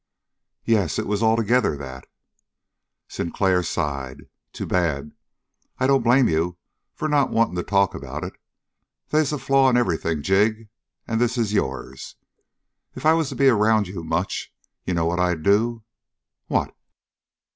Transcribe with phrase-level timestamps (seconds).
[0.65, 0.97] "Yes.
[0.97, 2.07] It was altogether that."
[3.07, 4.27] Sinclair sighed.
[4.51, 5.11] "Too bad!
[5.77, 6.57] I don't blame you
[6.95, 8.33] for not wanting to talk about it.
[9.09, 10.69] They's a flaw in everything, Jig,
[11.07, 12.15] and this is yours.
[12.95, 14.51] If I was to be around you much,
[14.87, 15.83] d'you know what I'd do?"
[16.47, 16.75] "What?"